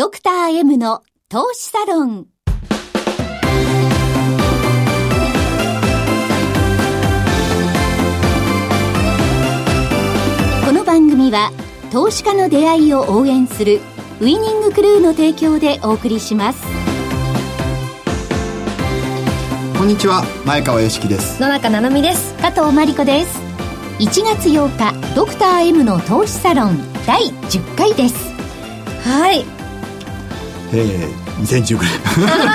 [0.00, 2.26] ドクター M の投資サロン。
[10.64, 11.50] この番組は
[11.90, 13.80] 投資家の出会いを応援する
[14.20, 16.62] ウイニングクルーの提供でお送りします。
[19.76, 23.40] こんにちは前川よしきです野中七海です加藤真理子です。
[23.98, 28.32] 1月8日、ドクター M の投資サロン第10回です。
[29.02, 29.57] はい
[30.72, 31.88] えー、2019年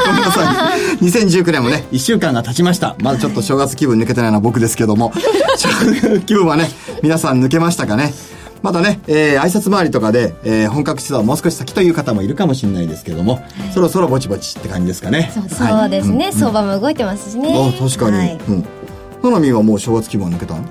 [0.06, 2.96] ごめんなさい 2019年もね1週間が経ちました。
[3.00, 5.12] まだちょっと正月気分抜けてないのは僕ですけども。
[5.58, 6.70] 正月気分はね
[7.02, 8.14] 皆さん抜けましたかね。
[8.62, 15.34] まだね、えー、挨拶回りとかで、えー、本格指導はもう少し先という方もいるかもしれないですけども、そろそろぼちぼちって感じですかね。
[15.50, 17.54] そうですね、相場も動いてますしね。
[17.54, 18.40] あ確かに、はい。
[18.48, 19.42] うん。
[19.42, 20.64] みはもう正月気分は抜けたの？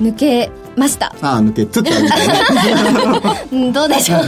[0.00, 1.14] 抜けました。
[1.20, 2.34] ああ抜けつってあげてね。
[3.52, 4.20] うんどうでしょう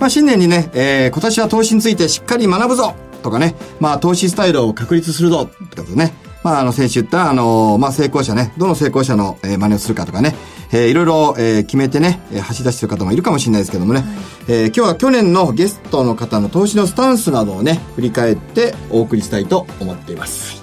[0.00, 10.34] まあ、新年にね、えー今年は投資についてしっかり学ぶぞとかね、まあ、投資スタイルを確立するぞってことでね、まあ、あの、先週言った、あのまあ、成功者ね、どの成功者の、えー真似をするかとかね、
[10.72, 14.04] えーいろいろ、えー決めてね、えー走り出してる方もいるかもしれないですけどもね、
[14.48, 20.62] えー今日は去年のゲストの方の投資のスタンスなどをね、振り返ってお送りしたいと思っています。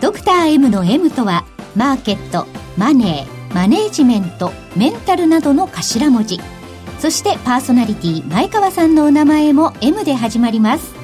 [0.00, 1.44] ドクター M の M とは、
[1.74, 6.40] マーケット、マネー、マネージメント、メンタルなどの頭文字。
[6.98, 10.94] そしてパーソナリティ、前川さんのお名前も M で始まります。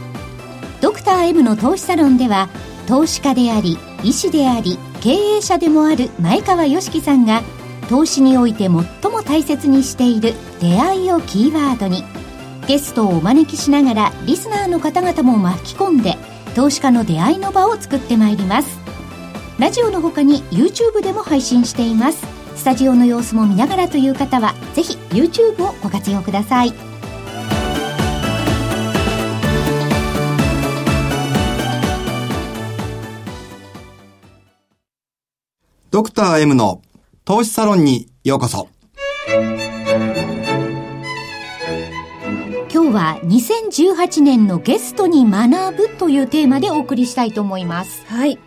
[0.80, 2.48] ドクター M の投資サロンでは、
[2.86, 7.42] 投資家であり、医師であり、経営者でもある前川良樹さんが、
[7.88, 12.04] 投資において最も大切にしている出会いをキーワードに、
[12.66, 16.16] ゲストをお招きしながらリスナーの方々も巻き込んで
[16.54, 18.78] 投資家の出会いの場を作ってまいります
[19.58, 26.72] ラジオの他に YouTube でも配信していますスタジオの様子も見ながらという方はぜひ YouTube をご活用ください。
[35.90, 36.82] ドクター M の
[37.24, 38.68] 投資サロンにようこそ。
[42.72, 48.04] 今日は2018年のゲストに学ぶというテーマでお送りしたいと思います。
[48.06, 48.40] はい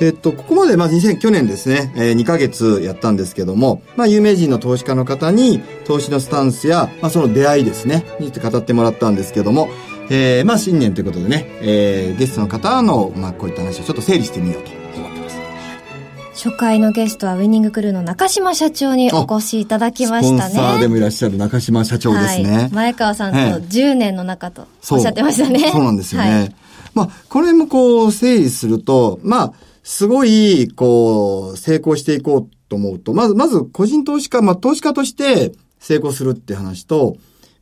[0.00, 9.68] えっと、ここまで、まあ、2000、去年ですね、えー、2ヶ月やったんですけども、まあ、有名人の投資家の方に、投資のスタンスや、まあ、その出会いですね、について語ってもらったんですけども、
[10.10, 14.70] えー、まあ、新年ということでね、えー、ゲストの方の、まあ、こういった話をちょっと整理してみようと
[15.00, 15.38] 思ってます。
[16.34, 20.54] 初回のゲストはウイニングクルーの中島社長にお越しいただきましたね。
[20.54, 22.56] スポンサーでもいらっしゃる中島社長ですね。
[22.56, 23.44] はい、前川さんとええ。
[23.54, 25.58] 10年の中とおっしゃってましたね。
[25.58, 25.70] そう。
[25.72, 26.30] そうなんですよね。
[26.30, 26.54] はい。
[26.94, 29.52] まあ、これもこう、整理すると、まあ、
[29.88, 37.16] すごい、こう、成功していこうと思うと、まず、まず、個人投資家、まあ、投資家として成功するって話と、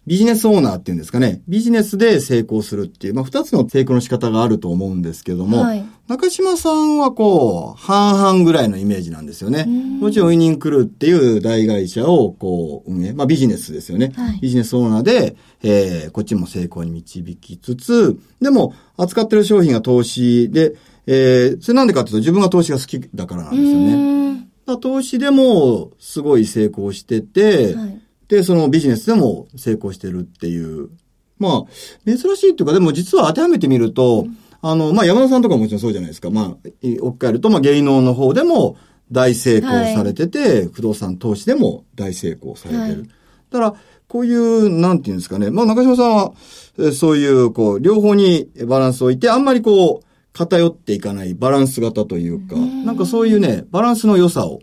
[0.08, 1.42] ビジネスオーナーっていうんですかね。
[1.46, 9.64] ビジネスで成功するっていう、まあ、二つの成功の仕方があると思うんですけども、はい中島さんはこう、半々ぐらいのイメージなんですよね。
[9.64, 14.12] もちろんウィニングクルーっていう大会社をこう運営、まあビジネスですよね。
[14.14, 20.74] はいビジネスオーナーで、えー、こっちも成功に導きつつ、でも扱ってる商品が投資で、
[21.06, 24.48] えー、それなんでかっていうと自分が投資が好きだからなんですよね。
[24.80, 30.90] 投資でもすごい成功してて、はいで、そのビジネスでも成功してるっていう。
[31.38, 31.70] まあ、
[32.06, 34.26] 珍しいっていうか、でも実は当てはめてみると、
[34.62, 36.30] あの、まあ山田さんとかももちろんそうじゃないですか。
[36.30, 38.78] まあ、い置き換えると、まあ芸能の方でも
[39.12, 43.00] 大成功されてて、不動産投資でも大成功されてる。
[43.00, 43.10] はい
[43.48, 43.74] だから、
[44.08, 45.52] こういう、なんていうんですかね。
[45.52, 46.32] まあ中島さんは、
[46.78, 50.05] えーそういう、こう、両方にバランスを置いて、あんまりこう、
[50.36, 54.60] 偏っていかないバランス型というか、なんかそういうね、バランスの良さを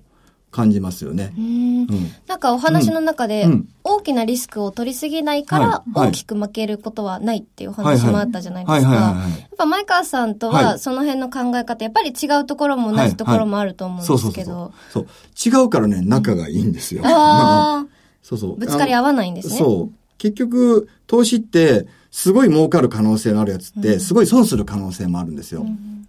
[0.52, 1.34] 感じますよね。
[1.36, 1.88] うん。
[2.28, 8.94] なんかお話の中で、うん大きなリスクを取りすぎないから大きく負けることはないっていうお話もあったじゃないですか。
[8.94, 9.12] や
[9.46, 14.72] っぱ前川さんとははいその辺の考え方、やっぱり違うところも同じところもあると思うんですけど。。
[14.92, 15.08] そう。
[15.46, 17.02] 違うからね、仲がいいんですよ。
[17.06, 17.88] あ あ、
[18.22, 18.58] そうそう。
[18.58, 19.58] ぶつかり合わないんですね。
[19.58, 20.03] そう。
[20.24, 25.66] 結局、投資って、すごい儲かる可能性のあるやつって、すごい損する可能性もあるんですよ。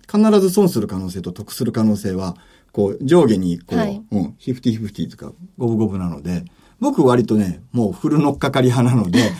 [0.08, 2.36] 必ず損する可能性と得する可能性は、
[2.70, 4.00] こう、上下に、こう、はい。
[4.12, 6.44] うん、フィフティフィフティとか、五分五分なので、
[6.78, 9.32] 僕割とね、もうフル乗っかかり派なので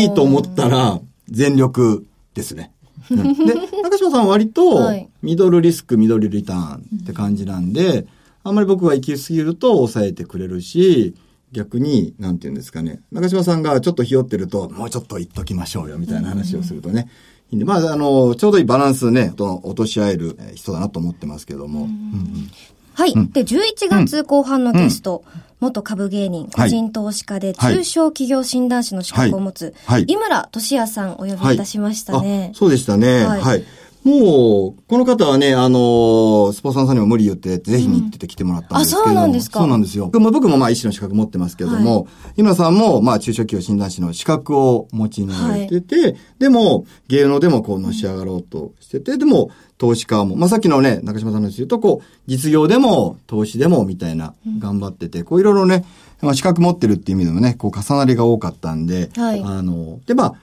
[0.00, 2.70] いいと思ったら、全力ですね。
[3.10, 3.34] うん。
[3.34, 8.06] で、中島さんは割とはい、ミドルリスク、ミドルリターンって感じなんで、
[8.44, 11.14] あんまり僕が行き過ぎると抑えてくれるし、
[11.52, 13.00] 逆に、なんて言うんですかね。
[13.10, 17.08] 中島さんがちょっとひよってると、もうちょっと言っときましょうよ、みたいな話をするとね。
[17.50, 21.80] いいんで、まあ、あの、ちょうどいいバランスね、と落とし合えるえー人だなと思ってますけども。
[21.80, 22.50] うんうん
[22.94, 23.12] はい。
[23.12, 25.24] うんで、11月後半のゲスト、
[25.58, 32.56] 元株芸人、個人投資家ではい中小企業診断士の資格を持つ、はいはい井村俊也さんお呼びいたしましたねあ。
[32.56, 33.24] そうでしたね。
[33.24, 33.64] ははいい。
[34.04, 39.60] もう、この方はね、あのースポンサーさんにも無理言って、ぜひに行って来てもらったんですけども、あそうなんですか。
[39.60, 40.10] そうなんですよ。
[40.12, 55.84] まあ僕もまあ医師の資格持ってますけども、井村さんもまあ中小企業診断士の資格をお持ちになてて、でも、芸能でもこうのし上がろうとしてて、でも、投資家も、まあさっきのね、中島さんの言うと、こう、実業でも、投資でも、みたいな、頑張ってて、こういろいろね、
[56.22, 59.42] まあ資格持ってるっていう意味でもね、こう重なりが多かったんで、はい。
[59.42, 60.34] あの、で、まあ、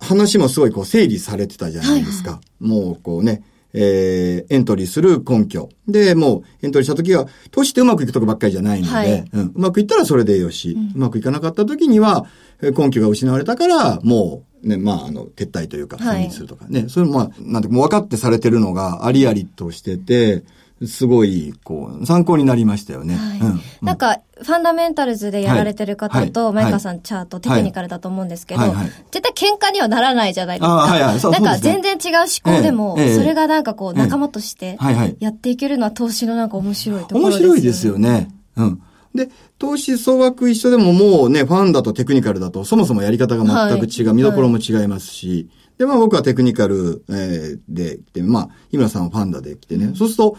[0.00, 2.40] 話もすごいこう整理されてたじゃないですか。
[2.58, 3.42] もうこうね、
[3.72, 5.68] えー、エントリーする根拠。
[5.86, 9.24] で、もうエントリーした時は、投資ってうまくいくとこばっかりじゃないので、はい。
[9.32, 12.26] うん、うまくいったらそれでよし、うまくいかなかった時には、
[12.62, 16.30] えー根拠が失われたから、もう、ね、まあ、あの、撤退というか、はい。
[16.30, 16.86] するとかね。
[16.88, 20.44] それもまあ、なんてもう分かってされてるのがありありとしてて、
[20.86, 23.14] すごい、こう、参考になりましたよね。
[23.14, 23.60] はいうん。
[23.82, 30.72] なんか、ファンダメンタルズでやられてる方と、はい前川さんチャート、テクニカルだと思うんですけど、はいはい絶対喧嘩にはならないじゃないですか。
[30.72, 34.78] あはいはいなんか全然違う思考でも、それがなんかこう、仲間として
[35.20, 37.54] やっていけるのは投資のなんか面白いところ面ですよね。
[37.54, 38.28] 白いですよね。
[38.56, 38.82] うん。
[39.14, 39.28] で、
[39.58, 50.36] 投資総額一緒でももうね、ファンだとテクニカルだと、そもそもやり方が全く違う、はい見どころも違いますし、で、まあ僕はテクニカル、えーで来て、まあ、井村さんはファンダで来てね、そうすると、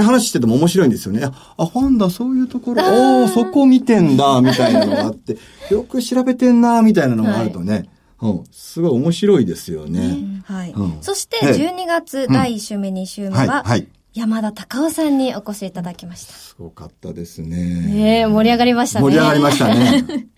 [0.00, 1.22] 話してても面白いんですよね。
[1.24, 5.36] あ、あファンダそういうところ、おー、そこ見てんだ、みたいなのがあって、
[5.70, 7.90] よく調べてんな、みたいなのがあるとね、
[8.22, 10.42] うん、すごい面白いですよね。
[10.44, 10.72] はい。
[10.72, 13.86] うんそして、ええ12月第1週目、2週目はい、は、はい。
[14.14, 16.32] 山田隆夫さんにお越しいただきました。
[16.34, 17.56] すごかったですね。
[17.86, 19.04] ねえ、盛り上がりましたね。
[19.04, 20.28] 盛り上がりましたね。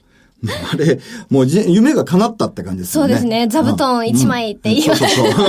[0.73, 1.01] あれ、
[1.31, 3.15] もうじ夢が叶ったって感じですよね。
[3.15, 5.41] そうですね座布団うん一枚って言いまそうそうそう。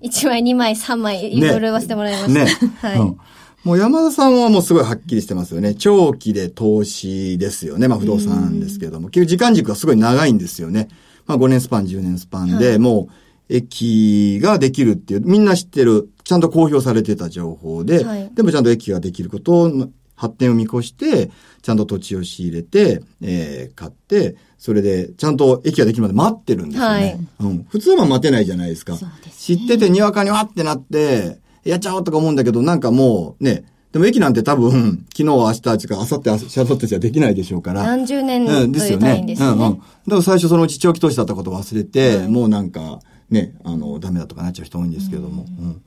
[0.02, 2.44] 1枚、2枚、3枚、いろいろ言わせてもらいました。
[2.44, 2.50] ね。
[2.80, 2.98] はい。
[2.98, 3.16] うん
[3.64, 5.74] もう山田さんはもうすごいはっきりしてますよね。
[5.74, 7.88] 長期で投資ですよね。
[7.88, 9.08] まあ不動産ですけども。
[9.08, 10.88] 結局時間軸がすごい長いんですよね。
[11.26, 13.12] まあ5年スパン、10年スパンで、はいもう
[13.50, 21.30] 駅ができるっていう、みんな知ってる、ちゃんと公表されてた情報で、はいでもちゃんと駅ができることを発展を見越して、
[21.62, 26.94] ちゃんと土地を仕入れて、えー、買って、それで、ちゃんと駅ができるまで待ってるんですよね。
[26.94, 27.66] はいうん。
[27.70, 28.96] 普通は待てないじゃないですか。
[28.96, 37.84] そうです知っててにわかにわってなって、やっちゃおうとか思うんだけど、なんかもうね、でも駅なんて多分、 昨日、明日、違う、明後日、明後日じゃできないでしょうから。
[37.84, 39.24] 何十年うん、ですよね。
[39.38, 39.58] うんうん。
[39.58, 43.00] だから最初そのうち長期投資だったことを忘れて、はいもうなんか、
[43.30, 45.46] ね、あの、ダメだとかなっちゃう人多いんですけども。
[45.60, 45.82] うん。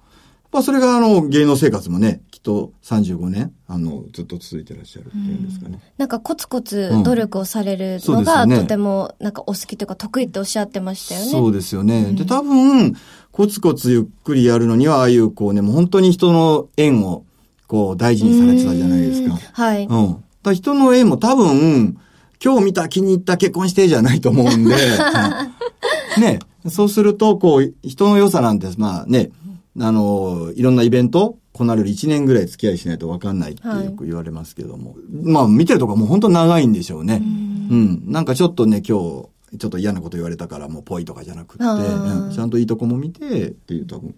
[0.51, 5.79] まあそれがあの、芸能生活もね、きっと35年、あの、ずっと続いてらっしゃるっていうんですかね。
[5.97, 11.31] なんかコツコツ努力をされるのが、ですよねとてもなんかお好きというか得意っておっしゃってましたよね。
[11.31, 12.11] そうですよね。
[12.13, 12.95] で、多分、
[13.31, 17.23] コツコツゆっくりやるのには、ああいうこうね、もう本当に人の縁を、
[17.67, 19.39] こう、大事にされてたじゃないですか。
[19.53, 19.85] はい。
[19.85, 20.23] うん。
[20.43, 21.97] だ人の縁も多分、
[22.43, 24.73] 今日見た気に入った結婚してじゃないと思うんで、
[26.17, 29.29] うんね、そうすると、こう、人の良さなんて、まあね、
[29.79, 34.95] あの、いろんなイベント、こなれる1年ぐらい付き合いしないと分かんないってはいよく言われますけども。
[35.23, 37.21] まあ、見てるとこもう本当長いんでしょうね。
[37.21, 38.03] うん。
[38.07, 44.15] なんかちょっとね、今日、ちょっと嫌なこと言われたからもうぽいとかじゃなくって、うんちゃんといいとこも見てっていう多分、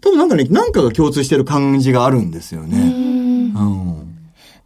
[0.00, 3.52] 多分なんかね、なんかが共通してる感じがあるんですよね。
[3.56, 4.06] うん。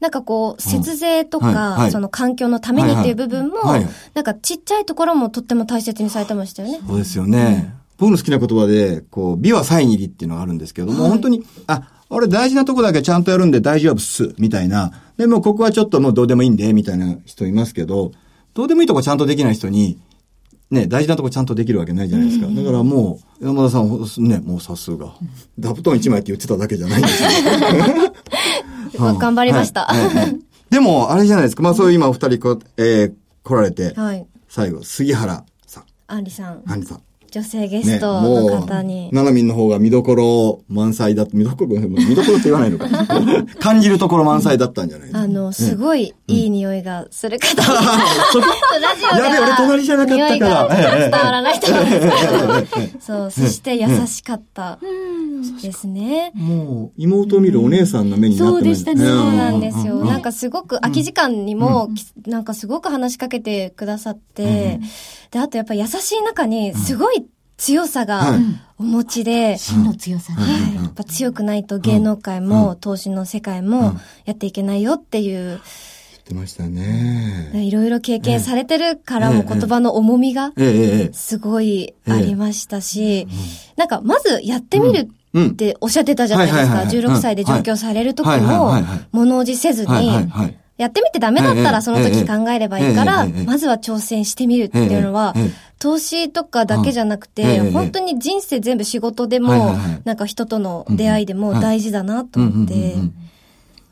[0.01, 6.81] なんかこう、節税とはいか、はいその環境のためにっていう部分もはいはい、なんかちっちゃいところもとっても大切にされてましたよね。
[6.87, 7.75] そうですよね。
[8.01, 14.91] 僕の好きな言葉で、こう、美はサイン入りっていうのがあるんですけども、はい本当に、あ、俺大事なとこだけちゃんとやるんで大丈夫っす、みたいな。
[15.19, 18.13] でもここはちょっともうどうでもいいんで、みたいな人いますけど、
[18.55, 20.01] どうでもいいとこちゃんとできない人に、
[20.71, 22.47] ね、大事なとこちゃんとできるわけないじゃないですか。
[22.47, 25.13] だからもう、山田さん、ね、もうさすが。
[25.59, 27.29] 座布団一枚って言ってただけじゃないんですよ。
[29.09, 29.83] う ん頑張りました。
[29.83, 30.41] はいはいはい
[30.71, 31.65] でも、あれじゃないですか。
[31.65, 34.25] まあそういう今お二人こう、えー、来られて、はい。
[34.49, 37.03] 最後、杉原さん、アンリさん、アンリさん。
[37.31, 39.11] 女性ゲストの方に。
[39.13, 42.89] ななみんの方が見どころ満載だ見どころ、見どころって言わないのか。
[43.61, 47.55] 感じるところ満載だったんじゃないあの、すごいいい匂いがする方。
[47.55, 47.75] で、ラ
[48.97, 50.69] ジオではやべえ俺隣じゃなかったから。
[50.99, 54.79] 伝わらないと思うんですけど、そう、そして優しかった
[55.63, 56.33] ですね。
[56.35, 59.99] もう、妹を見るお姉さんの目になってそうでしたねそうなんですよ。
[59.99, 60.07] うん。
[60.09, 64.81] なんかすごく空き時間にも、きなんかすごく話しかけてくださって、
[65.31, 68.41] で、あとやっぱ優しい中にすごい強さがはい。
[68.79, 70.43] お持ちで、真の強さね。
[70.43, 70.75] はい。
[70.77, 73.95] やっぱ強くないと芸能界も投資の世界も
[74.25, 75.61] やっていけないよっていう、言っ
[76.25, 77.51] てましたね。
[77.55, 79.43] いろいろ経験されてるからええ。
[79.43, 80.53] も言葉の重みが
[81.13, 83.29] すごいありましたし、
[83.77, 86.63] なんかまずやってみるっておっしゃってたじゃないですか。
[86.63, 87.17] はいはいはいはい。
[87.17, 88.73] 16歳で上京される時も
[89.13, 90.11] 物おじせずに。
[90.81, 95.35] やってみてダメだったらその時考えればいいから、まずは挑戦してみるっていうのは
[95.79, 102.95] 投資とかだけじゃなくて本当に人生全部仕事でもなんか人との出会いでも大事だなと思って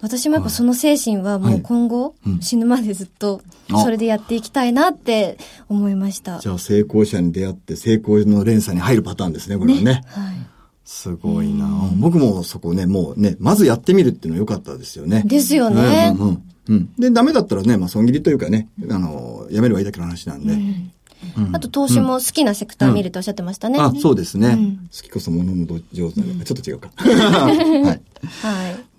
[0.01, 2.41] 私もやっぱその精神はもう今後うん。
[2.41, 5.37] 死ぬまでずっとそれでやっていきたいなって
[5.69, 6.39] 思いました。
[6.39, 10.03] じゃあ成功者に出会って成功の連鎖に入るパターンですね、これはね。
[10.07, 10.35] はい。
[10.85, 11.67] すごいな。
[11.97, 15.23] 僕もそこね、もうね、まずやってみるっていうのは良かったですよね。
[15.27, 16.15] ですよね。
[16.19, 16.93] うんうんうんうん。
[16.99, 20.57] で、ダメだったらね、まあ損切りというかね、あの、やめればいいだけの話なんで。
[21.53, 23.81] あと投資も好きなセクター見るとおっしゃってましたね。
[23.81, 24.49] あ、そうですね。
[24.49, 26.91] うん好きこそ物の上手なのか、ちょっと違うか。
[26.97, 27.85] はい。
[27.85, 28.01] はい。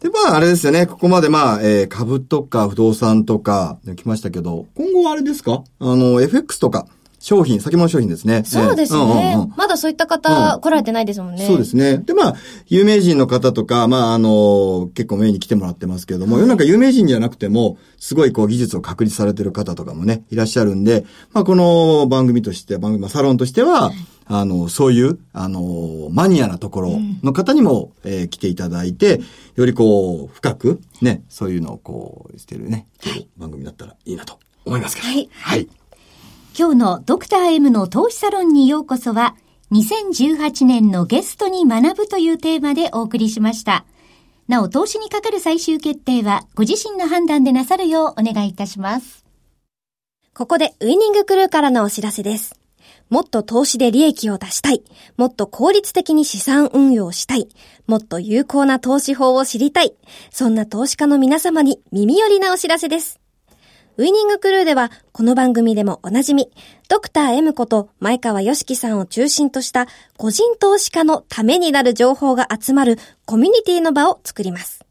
[0.01, 0.85] で、まあ、あれですよね。
[0.85, 5.63] ここまで、まあ、えー株とか不動産とか、来ましたけど、今後はあれですか？
[5.79, 6.87] あの、FX とか、
[7.19, 8.43] 商品、先物商品ですね。
[8.45, 9.53] そうですえーうんうんねうん。
[9.57, 11.45] まだそういった方来られてないですもんね。
[11.45, 11.97] そうですね。
[11.97, 12.35] で、まあ、
[12.67, 23.91] 有名人の方とか、まあ、あの、結構メインに来てもらってますけれども、世の中有名人じゃなくても、すごいこう技術を確立されてる方とかもね、いらっしゃるんで、まあ、この番組として、番組、まあサロンとしては、
[24.31, 29.19] あの、そういう、あの、マニアなところの方にも、えー来ていただいて、
[29.55, 32.87] よりこう、深く、ね、そういうのをこう、してるね、
[33.37, 35.07] 番組だったらいいなと思いますけど。
[35.07, 35.67] はいはい。
[36.57, 39.35] 今日のドクター M の投資サロンにようこそは、
[39.71, 43.85] 2018年のゲストに学ぶというテーマでお送りしました。
[44.47, 49.25] なお、投資にかかる最終決定は、ご自身の判断でなさるようお願いいたします。
[50.33, 52.59] ここでウイニングクルーからのお知らせです。
[53.09, 54.83] もっと投資で利益を出したい。
[55.17, 57.47] もっと効率的に資産運用したい。
[57.87, 59.95] もっと有効な投資法を知りたい。
[60.31, 63.19] そんな投資家の皆様に耳寄りなお知らせです。
[63.99, 66.49] ウイニングクルーでは、この番組でもおなじみ、
[66.87, 74.85] ドクター M こと前川良樹さんを中心とした個人投資家のためになる情報が集まるコミュニティの場を作ります。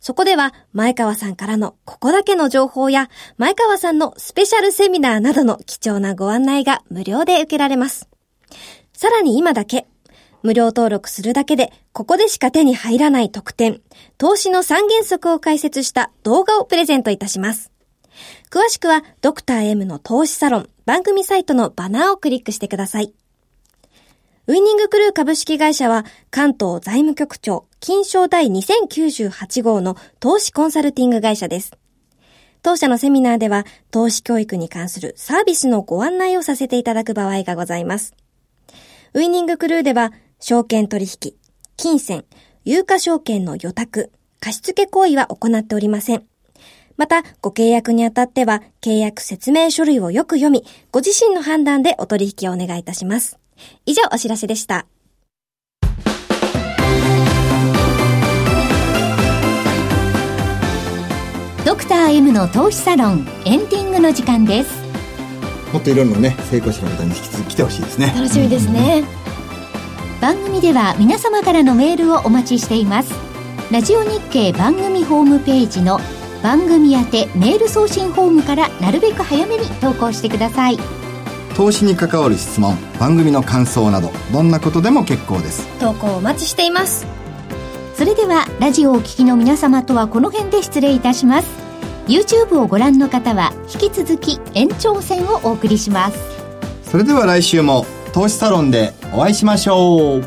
[0.00, 8.08] そこでは、前川さんからのここだけの情報や、前川さんのスペシャルセミナーなどの貴重なご案内が無料で受けられます。
[8.92, 9.86] さらに今だけ、
[10.42, 13.80] 無料登録するだけで、ここでしか手に入らない特典、
[14.18, 17.69] 投資の三原則を解説した動画をプレゼントいたします。
[18.50, 23.14] 詳しくは、ドクター M の投資サロン番組サイトのバナーをクリックしてください。
[24.46, 31.72] ウイニングクルー株式会社は関東財務局長金賞第2098号の投資コンサルティング会社です。
[32.62, 38.14] 当社のセミナーでは投資教育に関するサービスのご案内をさせていただく場合がございます。
[39.14, 41.34] ウイニングクルーでは証券取引、
[41.76, 42.24] 金銭、
[42.64, 46.29] 有価証券の予託、貸付行為は行っておりません。
[47.00, 53.38] また、ご契約にあたっては、契約説明書類をよく読み、ご自身の判断でお取引をお願いいたします。
[53.86, 54.84] 以上、お知らせでした。
[61.64, 64.70] ドクター M の投資サロンエンディングの時間です。
[65.72, 68.12] もっといろんなね、成功者の方に引き続き来てほしいですね。
[68.14, 69.04] 楽しみですね。
[70.20, 73.14] 番組では皆様からのメールをお待ちしています
[73.70, 75.98] ラジオ日経番組ホームページの
[76.42, 80.78] 番組宛てメール送信フォームからなるべく早めに投稿してください
[81.56, 85.66] 投資に関わる質問、番組の感想など、どんなことでも結構です。
[85.78, 87.06] 投稿お待ちしています。
[88.00, 91.48] それではラジオをお聞きの皆様とはこの辺で失礼いたします
[92.08, 96.18] YouTube をご覧の方は引き続き延長戦をお送りします
[96.82, 100.22] それでは来週も投資サロンでお会いしましょう。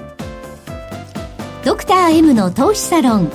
[1.66, 3.32] ドクター M の投資サロン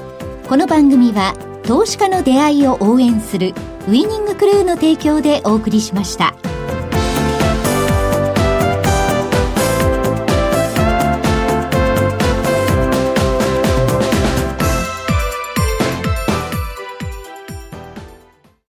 [0.48, 1.34] この番組は
[1.68, 3.52] 投資家の出会いを応援する
[3.90, 6.34] ウイニングクルーの提供でお送りしました。